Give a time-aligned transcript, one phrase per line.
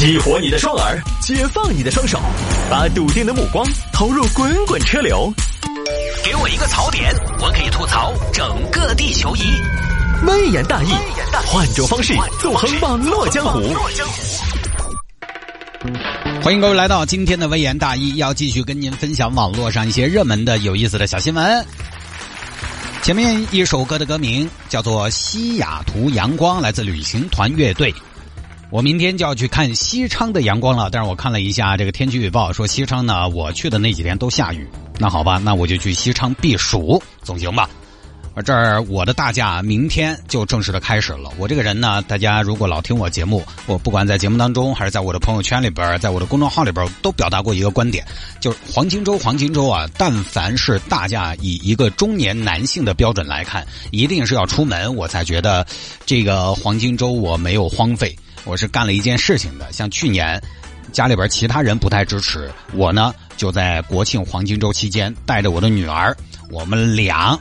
[0.00, 2.18] 激活你的双耳，解放你的双手，
[2.70, 3.62] 把笃定的目光
[3.92, 5.30] 投入滚滚车流。
[6.24, 9.42] 给我一个槽点，我可以吐槽整个地球仪。
[10.26, 10.88] 微言大义，
[11.46, 13.60] 换种方式纵横网络江湖。
[16.42, 21.66] 欢迎各位来到今天的微言大义，要继续跟您分享网络上一些热门的、有意思的小新闻。
[23.02, 27.94] 前面一首歌的歌名叫做《西雅图阳光》，来自旅行团乐队。
[28.70, 34.64] 我明天就要去看西昌的阳光了，但是我看了一下这个天气预报，说西昌呢，我去的那几天都下雨。
[34.96, 37.68] 那好吧，那我就去西昌避暑，总行吧？
[38.32, 41.32] 而这儿我的大假明天就正式的开始了。
[41.36, 48.06] 我这个人呢，大家如果老听我节目，我不管在节目当中，还是在我的朋友圈里边，在我的公众号里边，都表达过一个观点，
[48.40, 55.66] 就是黄金周，黄金周啊，但凡是大家以一个中年男性的标准来看，一定是要出门，我才觉得
[56.06, 59.72] 这个黄金周我没有荒废，我是干了一件事情的。
[59.72, 60.40] 像去年
[60.92, 66.16] 家里边其他人不太支持，我呢就在国庆黄金周期间带着我的女儿，
[66.50, 67.38] 我们俩。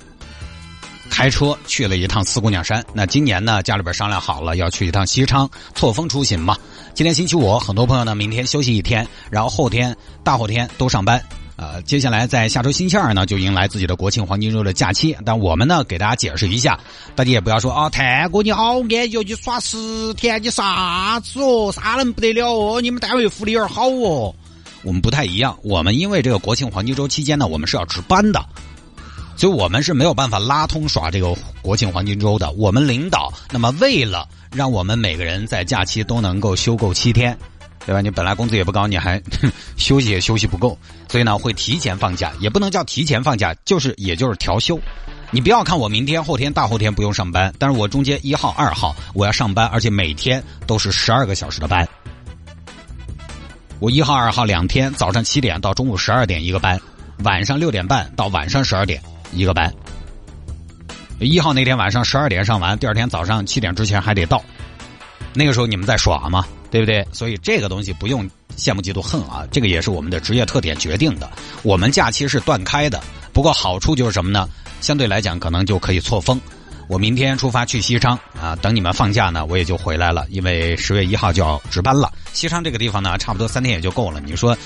[1.09, 2.85] 开车去了一趟四姑娘山。
[2.93, 6.55] 那今年呢，家里边商量好了要去一趟西昌，错峰出行嘛。
[6.93, 11.19] 今天星期五，很多朋友呢明天休息一天，然后后天、大后天都上班。
[11.59, 15.13] 呃，接下来在下周星期二呢，就迎来自己的国庆黄金周的假期。
[15.25, 16.79] 但我们呢，给大家解释一下，
[17.15, 19.77] 大家也不要说啊，泰哥你好安逸，你耍十
[20.13, 24.33] 天，你啥子哦，啥人不得了哦，你们单位福利儿好哦。
[24.83, 28.41] 我们不太一样，我们因为这个国庆黄金周期间呢，我们是要值班的。
[29.35, 32.49] 所以我们是没有办法拉通耍这个国庆黄金周的。
[32.51, 37.37] 我们领导那么为了让我们每个人在假期都能够休够七天，
[37.89, 38.01] 对吧？
[38.01, 39.19] 你本来工资也不高，你还
[39.75, 44.79] 休息也休息不够，所以呢会提前放假，也不能叫提前放假，就是也就是调休。
[45.31, 51.87] 你不要看我明天、后天、大后天不用上班，但是我中间一号、二号我要上班，而且每天都是十二个小时的班。
[53.79, 56.79] 我一号、二号两天，早上七点到中午十二点一个班，
[57.23, 59.01] 晚上六点半到晚上十二点。
[59.33, 59.73] 一个班，
[61.19, 64.43] 一号那天晚上十二点上完，第二天早上七点之前还得到。
[65.33, 66.45] 那个时候你们在耍吗？
[66.71, 67.05] 对不对？
[67.11, 71.29] 所以这个东西不用羡慕嫉妒恨啊，这个也是我们的职业特点决定的。
[71.63, 73.01] 我们假期是断开的，
[73.33, 74.47] 不过好处就是什么呢？
[74.81, 76.39] 相对来讲可能就可以错峰。
[76.89, 82.11] 我明天出发去西昌啊，等你们放假呢，我也就回来了，因为十月一号就要值班了。
[82.33, 84.19] 西昌这个地方呢，差不多三天也就够了。
[84.25, 84.57] 你说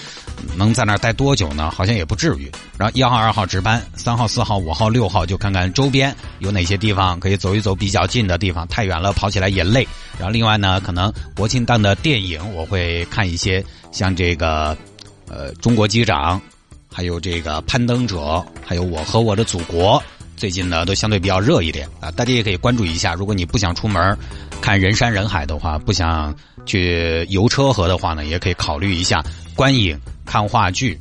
[0.55, 1.69] 能在那儿待多久呢？
[1.69, 2.49] 好像也不至于。
[2.77, 9.85] 然后一号、二号值班，三号、四号、五号、六号就看看周边有哪些地方可以走一走，比较近的地方，太远了跑起来也累。
[10.17, 14.77] 然后另外呢，可能国庆档的电影我会看一些，像这个
[15.27, 16.39] 呃《中国机长》，
[16.89, 18.17] 还有这个《攀登者》，
[18.65, 20.01] 还有《我和我的祖国》。
[20.43, 23.13] 最近呢，都相对比较热一点啊，大家也可以关注一下。
[23.13, 24.17] 如果你不想出门
[24.59, 29.23] 看人山人海的话，不想去游车河的话呢，也可以考虑一下
[29.55, 30.99] 观影、看话剧、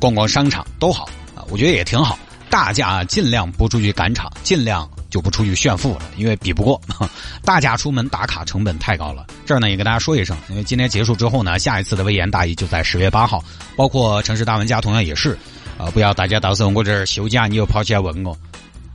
[0.00, 2.18] 逛逛商场都好啊，我觉得也挺好。
[2.50, 6.80] 大家尽量不出去赶场，尽量就不出去炫富了，因为比不过。
[7.44, 9.24] 大家出门打卡成本太高了。
[9.46, 13.40] 这儿呢也跟大家说一声，因为今天结束之后呢，下一次的微言大义就在十月八号，
[13.76, 15.38] 包括城市大玩家同样也是。
[15.78, 15.90] 啊！
[15.92, 18.36] 不要大家到时候我这儿休假，你又跑起来问我。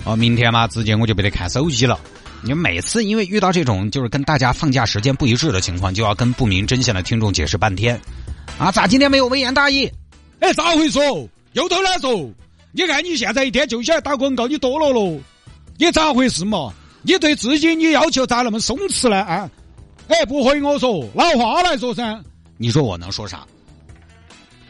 [0.05, 1.99] 哦，明天嘛，直接我就不得看手机了。
[2.41, 7.99] 你每次因为遇到这种就是跟大家放假时间不一致的情况，就要跟不明真相的听众解释半天。
[8.57, 9.91] 啊，咋今天没有微言大义？
[10.39, 10.99] 哎，咋回事？
[11.53, 12.31] 又偷懒嗦？
[12.71, 15.19] 你看你现在一天就想打广告，你多了喽？
[15.77, 16.71] 你咋回事嘛？
[17.01, 19.21] 你对自己你要求咋那么松弛呢？
[19.21, 19.49] 啊？
[20.07, 22.21] 哎，不回我说，拿话来说噻。
[22.57, 23.45] 你说我能说啥？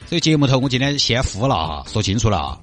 [0.09, 2.57] 所以节目头我今天先服了啊，说清楚了啊，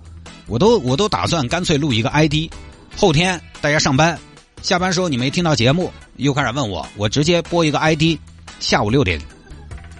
[0.48, 2.50] 我都我都打算干脆录一个 ID，
[2.96, 4.18] 后天大家上班
[4.62, 8.18] 下班时候你没听到节目又开始问我，我直接播一个 ID，
[8.58, 9.20] 下午六点，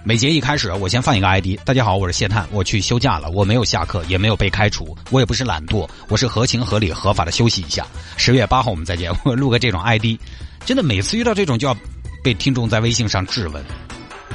[0.03, 7.87] 每节一开始我先放一个 ID，大家好，我是谢探，我去休假了，我没有下课，也没有被开除，我也不是懒惰，我是合情合理合法的休息一下。
[8.17, 10.19] 十月八号我们再见，我录个这种 ID，
[10.65, 11.73] 真的每次遇到这种就要
[12.21, 13.63] 被听众在微信上质问。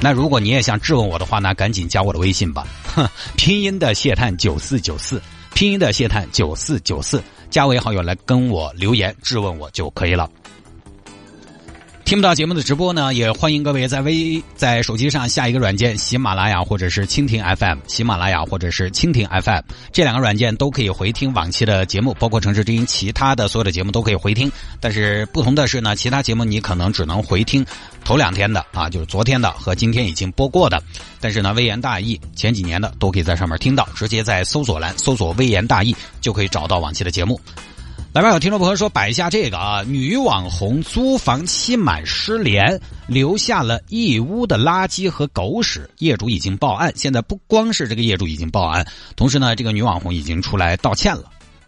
[0.01, 3.07] 那如果你也想质问我的话呢，赶紧加我的微信吧，哼，
[3.37, 5.21] 拼音的谢探九四九四，
[5.53, 10.29] 拼音的谢探九四九四，加为好友来跟我留言质问我就可以了。
[12.05, 19.61] 听不到节目的直播呢，也欢迎各位在微在手机上下一个软件，喜马拉雅或者是蜻蜓 FM，喜马拉雅或者是蜻蜓 FM
[19.91, 24.51] 这两个软件都可以回听往期的节目，包括城市之音其他的所有的节目都可以回听。
[24.79, 27.65] 但是不同的是呢，其他节目你可能只能回听
[28.03, 30.83] 头两天的啊，就是昨天的和今天已经播过的。
[31.19, 37.39] 但是呢，微言大义前几年的都可以在上面听到，直接在搜索栏搜索“微言大义”就可以找到往期的节目。
[38.13, 46.93] 来吧，有听众朋友说摆一下这个啊，女网红租房期满失联，留下了一屋的垃圾和狗屎，业主已经报案。
[46.95, 51.23] 现在不光是这个业主已经报案，同时呢，这个女网红已经出来道歉了，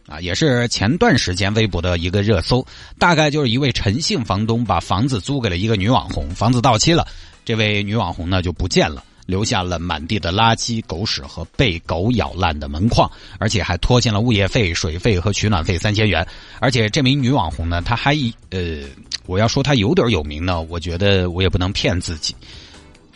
[0.08, 2.64] 啊，也是前段时间微博的一个热搜。
[3.00, 7.08] 大概就是一位陈姓房东把房子租给了一个女网红，房子到期了，
[7.44, 9.04] 这位女网红呢就不见了。
[9.25, 16.25] 留下了满地的垃圾、狗屎和被狗咬烂的门框，而且还拖欠了物业费、水费和取暖费三千元。
[16.60, 18.16] 而且这名女网红呢，她还
[18.50, 18.83] 呃，
[19.25, 22.36] 我要说她有点有名呢，我觉得我也不能骗自己。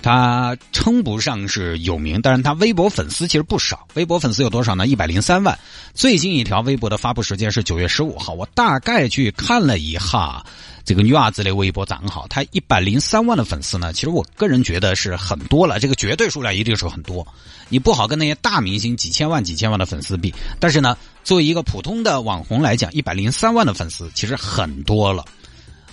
[0.01, 3.88] 他称不上是有名，但是他微博粉丝其实不少。
[3.96, 4.88] 微博粉丝有多少呢？
[4.88, 5.57] 一百零三万。
[5.94, 10.44] 最近一条微博的发布时间是九月十五号，我大概去看了一下。
[10.86, 17.28] 这个女娃子的微博账号，她一百零三万的粉丝呢，其实我个人觉得是很多了，这个绝对数量一定是很多，
[17.68, 20.34] 你不好跟那些大明星几千万、几千万的粉丝比。
[20.60, 25.24] 但是呢，作为一个普通的网红来讲，一百零三万的粉丝其实很多了，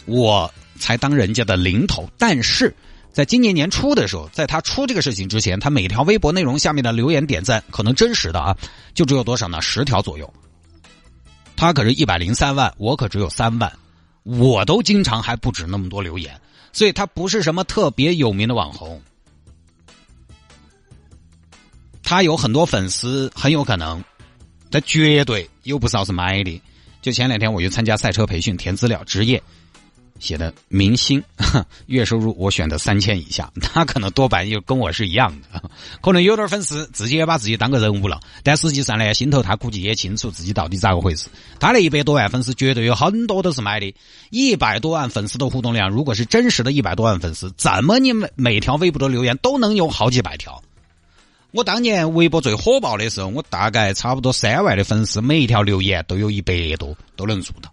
[0.07, 2.09] 我才当人家的零头。
[2.17, 2.75] 但是
[3.17, 8.55] 在今年年初的时候，在他出这个事情之前，他每条微博内容下面的留言点赞，可能真实的啊，
[8.93, 9.59] 就只有多少呢？
[9.63, 10.31] 十条左右。
[11.57, 13.73] 他可是一百零三万，我可只有三万。
[14.25, 16.39] 我都经常还不止那么多留言，
[16.75, 19.01] 所以他不是什么特别有名的网红。
[22.03, 24.05] 他有很多粉丝，很有可能，
[24.71, 26.61] 他绝对有不少是买的。
[27.01, 29.43] 就前两天我去参加赛车培训，填资料，职业。
[30.19, 31.23] 写的明星
[31.87, 35.63] 月收入我选的三千以下， 他可能多半又跟我是一样的，
[36.03, 41.29] 可能有点粉丝，自己也把自己当个人物了，但实际上呢，心头他估计也清楚自己到底咋个回事。
[41.61, 43.95] 他那一百多万粉丝，绝对有很多都是买的。
[44.31, 50.63] 一百多万粉丝的互动量，如果是真实的一百多万粉丝，怎么你每每条微博的留言都能有好几百条？
[51.53, 57.73] 我当年微博最火爆的时候，我大概差不多三万的粉丝，每一条留言都有一百多，都能做到。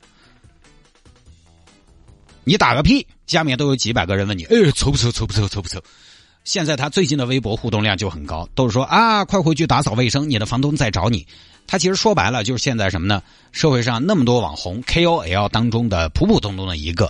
[2.44, 5.12] 你打个屁，下面都有几百个人问你，哎，臭不臭？
[5.12, 5.48] 臭不臭？
[5.48, 5.82] 臭不臭？
[6.44, 11.26] 现在他最近的微博互动量就很高，都是说啊，快回去打扫卫生，你的房东在找你。
[11.66, 13.24] 他其实说白了就是现在什么呢？
[13.54, 17.10] 社会上那么多网红 KOL 当中的普普通通的一个。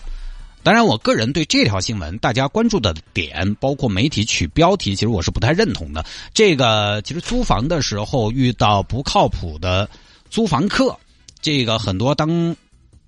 [0.61, 6.05] 当然，我个人对这条新闻大家关注的点，包括媒体取标题，其实我是不太认同的。
[6.31, 9.89] 这个其实租房的时候遇到不靠谱的
[10.29, 10.95] 租房客，
[11.41, 12.55] 这个很多当。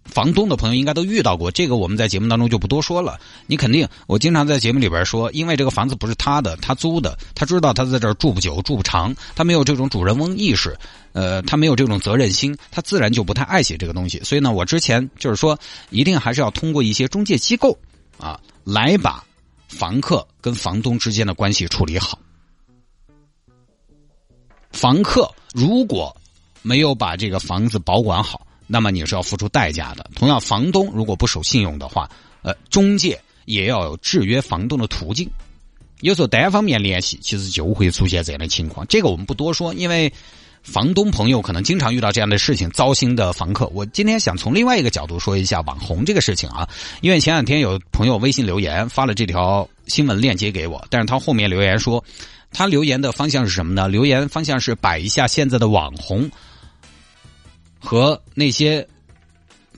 [0.06, 3.20] 房东的朋友应该都遇到过这个，我们在节目当中就不多说了。
[3.48, 10.78] 你肯定，我经常在节目里边说，因为这个房子不是他的，他租的，他知道他在这儿住不久、住不长，他没有这种主人翁意识，
[11.14, 14.20] 呃，他没有这种责任心，他自然就不太爱惜这个东西。
[14.24, 15.60] 所以呢，我之前就是说，
[15.90, 17.78] 一定还是要通过一些中介机构
[18.20, 19.24] 啊，来把
[19.68, 22.20] 房客跟房东之间的关系处理好。
[24.72, 26.16] 房客如果
[26.62, 30.10] 没有把这个房子保管好，那么你是要付出代价的。
[30.16, 32.10] 同样，房东如果不守信用的话，
[32.42, 35.30] 呃，中介也要有制约房东的途径。
[36.02, 38.86] 有时候单方面联系，其实就会出现这样的情况。
[38.88, 40.12] 这个我们不多说，因为
[40.62, 43.66] 房东朋友可能经常遇到这样的事情，糟心的房客。
[43.68, 46.68] 我今天想从另外一个角度说一下网红这个事情啊，
[47.02, 52.04] 因为前两天有朋友微信留言发了这条新闻链接给我，但是他后面留言说，
[52.52, 53.88] 他留言的方向是什么呢？
[53.88, 56.30] 留言方向是摆一下现在的网红。
[57.86, 58.86] 和那些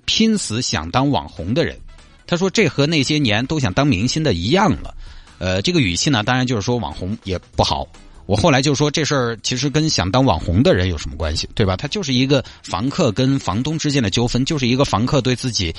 [0.05, 1.77] 拼死想当网红的人，
[2.25, 4.95] 他说这和那些年都想当明星的一样了。
[5.37, 7.87] 呃，这个语气呢，当然就是说网红也不好。
[8.25, 11.77] 我后来就说这事儿其实跟想当网红的人有什么关系，对吧？
[11.77, 15.73] 他就是一个房客跟房东之间的纠纷，就是一个房客对自己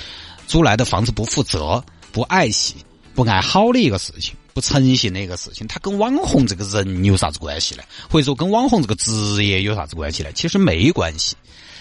[0.47, 2.75] 租来的房子不负责、不爱惜、
[3.13, 5.67] 不爱好的一个事情，不诚信的一个事情。
[5.67, 7.83] 他跟网红这个人有啥子关系呢？
[8.09, 10.31] 或者说跟网红这个职业有啥子关系呢？
[10.31, 11.35] 其实没关系。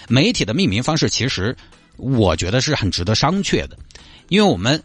[0.09, 1.57] 媒体的命名方式，其实
[1.97, 3.79] 我觉得是很值得商榷的，
[4.29, 4.83] 因为我们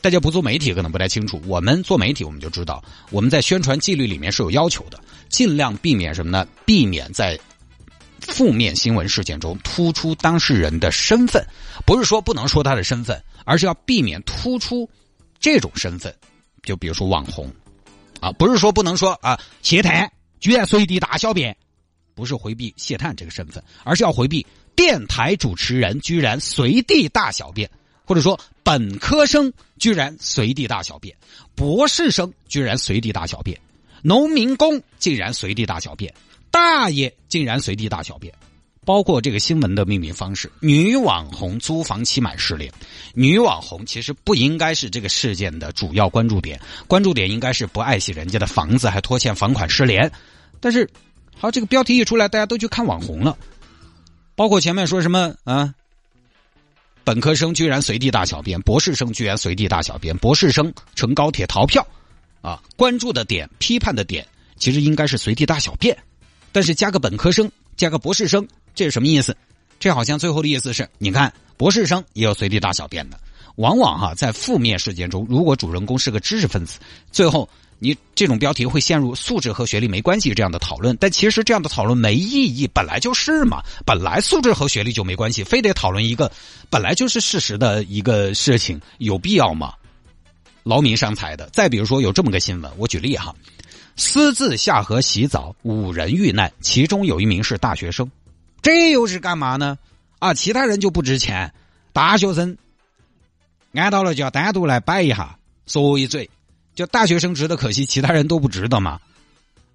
[0.00, 6.46] 大家不做媒体可能不太清楚，我们做媒体我们就知道，我们在宣传纪律里面是有要求的，尽量避免什么呢？
[6.66, 7.38] 避免在
[8.20, 11.46] 负面新闻事件中突出当事人的身份，
[11.86, 14.88] 不是说不能说他的身份，而是要避免突出
[15.38, 16.14] 这种身份，
[16.62, 17.52] 就比如说网红
[18.20, 21.54] 啊，不是说不能说啊，鞋台居然随地大小便。
[22.14, 27.68] 不是回避谢探这个身份，而是要回避电台主持人居然随地大小便，
[28.04, 31.16] 或者说本科生居然随地大小便，
[31.54, 33.60] 博士生居然随地大小便，
[34.02, 36.14] 农民工竟然随地大小便，
[36.50, 38.32] 大爷竟然随地大小便，
[38.84, 42.72] 包括这个新闻的命名方式：女网红租房期满失联。
[43.12, 50.10] 女网红其实不应该是这个事件的主要关注点，关注点应该是不爱惜人家的房子，还拖欠房款失联。
[50.60, 50.88] 但是。
[51.38, 53.36] 好，这个标题一出来，大家都去看网红了，
[54.34, 55.74] 包括前面说什么啊，
[57.04, 61.86] 本科生居然随地大小便，博士生居然随地大小便，博士生乘高铁逃票，
[62.40, 64.26] 啊，关注的点、批判的点，
[64.56, 65.96] 其实应该是随地大小便，
[66.50, 69.36] 但是加个本科生，加个博士生，这是什么意思？
[69.78, 73.20] 这好像最后的意思是，你看博士生也有随地大小便的。
[73.56, 76.80] 往往哈，在负面事件中，如果主人公是个知识分子，
[77.12, 77.48] 最后
[77.84, 80.96] 你这种标题会陷入素质和学历没关系这样的讨论。
[80.98, 86.32] 但其实这样的讨论没意义，本来就是嘛，本来素质和学历就没关系，非得讨论一个
[86.70, 89.74] 本来就是事实的一个事情，有必要吗？
[90.62, 91.46] 劳民伤财的。
[91.52, 93.36] 再比如说，有这么个新闻，我举例哈：
[93.96, 98.10] 私自下河洗澡，五人遇难，其中有一名是大学生，
[98.62, 99.76] 这又是干嘛呢？
[100.20, 101.52] 啊，其他人就不值钱，
[101.92, 102.56] 大学生。
[103.74, 105.36] 按到了就要单独来摆一下，
[105.66, 106.30] 说一嘴，
[106.74, 109.00] 就大学生值得可惜，其他人都不值得嘛。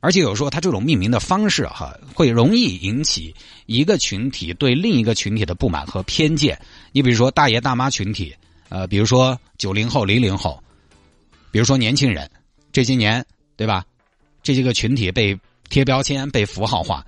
[0.01, 6.58] 而且有时候他这种命名的方式哈，会容易引起一个群体对另一个群体的不满和偏见。
[6.94, 8.34] 你比如说大爷大妈群体，
[8.70, 10.63] 呃，比如说九零后、零零后，
[11.51, 12.29] 比如说年轻人，
[12.72, 13.25] 这些年
[13.58, 13.86] 对吧？
[14.41, 15.38] 这些个群体被
[15.70, 17.06] 贴标签、被符号化，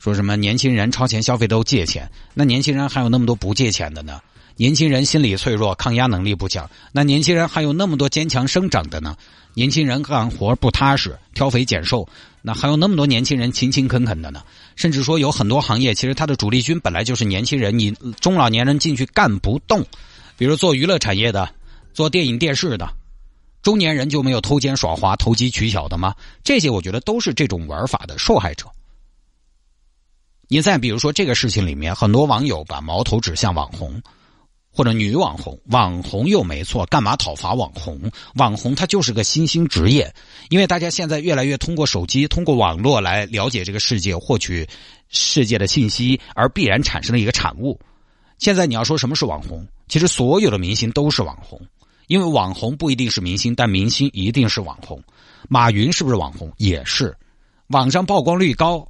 [0.00, 4.20] 说什么年轻人超前消费都借钱，那年轻人还有那么多不借钱的呢？
[4.56, 6.70] 年轻人心理脆弱，抗压能力不强。
[6.92, 9.16] 那年轻人还有那么多坚强生长的呢？
[9.54, 12.08] 年轻人干活不踏实，挑肥拣瘦。
[12.40, 14.42] 那还有那么多年轻人勤勤恳恳的呢？
[14.76, 19.84] 甚至说有很多行业，其实它的主力军本来就是年轻人，你中老年人进去干不动。
[20.36, 21.48] 比如做娱乐产业的，
[21.92, 22.88] 做电影电视的，
[23.62, 26.14] 中年人就没有偷奸耍滑、投机取巧的吗？
[26.44, 28.66] 这些我觉得都是这种玩法的受害者。
[30.46, 34.00] 你再比如说这个事情里面，很多网友把矛头指向网红。
[34.74, 38.10] 或者女网红，网红又没错，干嘛讨伐网红？
[38.34, 40.12] 网红它就是个新兴职业，
[40.50, 44.66] 因为大家现在越来越通过手机、通过网络来了解这个世界，获取
[45.08, 47.78] 世界的信息，而必然产生了一个产物。
[48.38, 51.60] 现在你要说什么是网红，其实所有的明星都是网红，
[52.08, 55.00] 因为网红不一定是明星，但明星一定是网红。
[55.48, 56.52] 马云是不是网红？
[56.56, 57.16] 也是，
[57.68, 58.84] 网上曝光率高。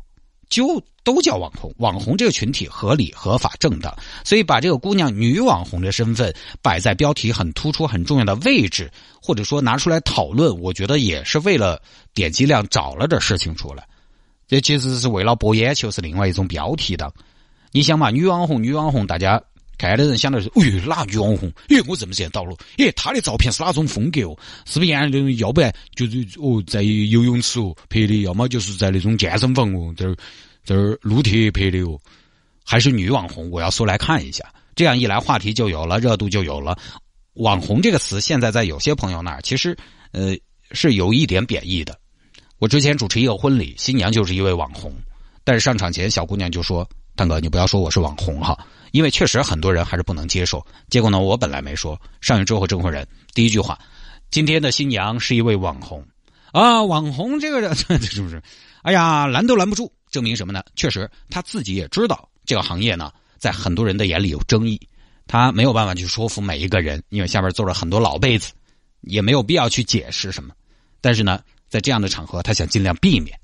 [0.55, 3.93] 就都叫网红，网红这个群体合理、合法、正当，
[4.23, 6.33] 所以把这个姑娘女网红的身份
[6.63, 8.89] 摆在标题很突出、很重要的位置，
[9.21, 11.83] 或者说拿出来讨论，我觉得也是为了
[12.15, 13.85] 点击量找了点事情出来。
[14.47, 17.13] 这其实是为了博眼球，是另外一种标题的。
[17.73, 19.43] 你想嘛，女网红，女网红，大家
[19.89, 21.53] 看的人想的是，哎呦，哪女网红？
[21.69, 24.39] 哎，我怎么见到了，哎，她的照片是哪种风格哦？
[24.67, 25.37] 是不是那种？
[25.37, 30.17] 要不然就是哦，在游泳池哦拍的，要么就是在那种健身房哦这儿。
[30.67, 32.01] 这儿撸铁拍的哦，
[32.65, 33.51] 还是女网红？
[33.51, 34.51] 我要搜来看一下。
[34.75, 36.75] 这样一来，话题就有了，热度就有了。
[37.35, 39.77] 网红这个词，现在在有些朋友那儿，其实
[40.13, 40.35] 呃
[40.71, 41.95] 是有一点贬义的。
[42.59, 44.91] 我之前主持一个婚礼，新娘就是一位网红，
[45.45, 48.59] 但是上场前，小姑娘就说：“大哥，你不要说我是网红哈，
[48.95, 53.77] 因为确实很多人还是不能接受。”结果呢，我本来没说，上去之后，证婚人第一句话
[54.31, 56.07] ：“今天的新娘是一位网红
[56.53, 58.41] 啊，网红这个人 是不是？
[58.83, 60.63] 哎呀，拦都拦不住。”证明什么呢？
[60.77, 64.81] 确实，他自己也知道这个行业呢，在很多人的眼里有争议，
[65.27, 68.53] 他没有办法去说服每一个人，因为下边坐着很多老辈子，
[69.01, 70.55] 也没有必要去解释什么。
[71.01, 73.37] 但是呢，在这样的场合，他想尽量避免。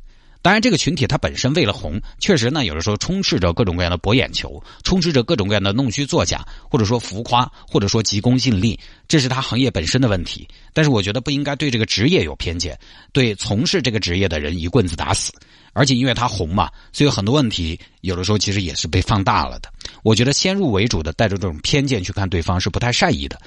[0.42, 10.48] 当然，这个群体它本身为了红，确实呢，有的时候充斥着各种各样的博眼球，充斥着各种各样的弄虚作假，或者说浮夸，或者说急功近利，这是他行业本身的问题。
[10.72, 12.78] 但是我觉得不应该对这个职业有偏见，
[13.12, 15.32] 对从事这个职业的人一棍子打死。
[15.72, 19.70] 而且因为他红嘛，所以很多问题有的时候其实也是被放大了的。
[20.02, 23.38] 我觉得先入为主的带着这种偏见去看对方是不太善意的，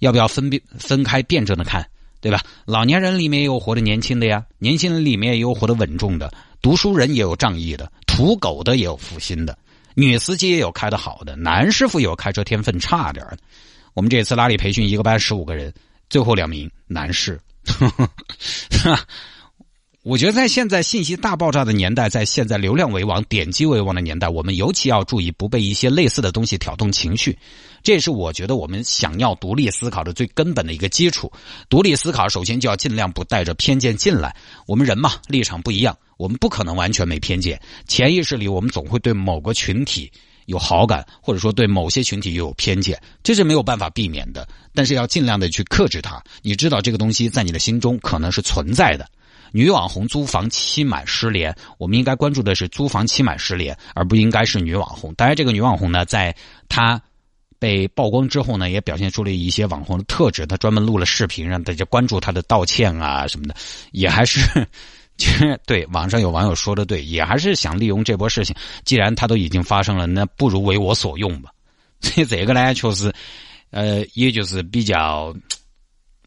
[0.00, 1.88] 要不要分辨分开辩证的看？
[2.20, 2.42] 对吧？
[2.66, 9.56] 老年人里面也有活得年轻的呀，年轻人里面也有活得稳重的，读书人也有仗义的，土狗的也有负心的，
[9.94, 13.38] 女司机也有开得好的，男师傅有开车天分差点的。
[13.94, 15.72] 我们这次拉力培训，一个班十五个人，
[16.08, 17.40] 最后两名男士。
[20.04, 27.38] 我觉得在现在信息大爆炸的年代，在现在流量为王、点击为王的年代，我们尤其要注意不被一些类似的东西挑动情绪。
[27.88, 31.32] 这是我觉得我们想要独立思考的最根本的一个基础。
[31.70, 34.36] 独立思考，首先就要尽量不带着偏见进来。
[34.66, 37.58] 我们人嘛，立场不一样，我们不可能完全没偏见。
[37.86, 40.12] 潜意识里，我们总会对某个群体
[40.44, 44.46] 有好感，或者说对某些群体又有偏见，这是没有办法避免的。
[44.74, 46.22] 但是要尽量的去克制它。
[46.42, 49.08] 你知道这个东西在你的心中可能是存在的。
[49.50, 55.14] 女网红租房期满失联，我们应该关注的是租房期满失联，而不应该是女网红。
[55.14, 56.36] 当然，这个女网红呢，在
[56.68, 57.00] 她
[57.58, 60.46] 被曝光之后呢，也表现出了一些网红的特质。
[60.46, 63.54] 他专门录了视频，让大家关注他的道歉啊什么的，
[63.92, 64.40] 也还是，
[65.18, 68.54] 其实对网上有网友说的对，也还是想利用这波事情。
[68.84, 71.50] 既然她都已经发生了，那不如为我所用吧。
[72.00, 73.12] 所 以这个呢，确实，
[73.70, 75.34] 呃，也就是比较，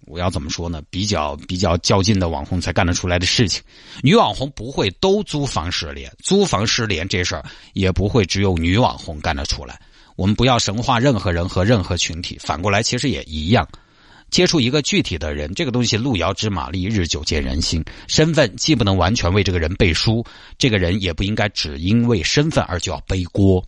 [0.06, 0.82] 我要怎么说呢？
[0.90, 3.64] 比较比较较劲的网红才干得出来的事情。
[4.02, 9.80] 女网红不会都租房失联，租房失联这事儿也不会只有女网红干得出来。
[10.22, 13.68] 我们不要神化任何人和任何群体，反过来其实也一样。
[14.30, 17.84] 接触一个具体的人，这个东西路遥知马力，日久见人心。
[18.08, 20.24] 身份既不能完全为这个人背书，
[20.60, 23.66] 这个人也不应该只因为身份而就要背锅。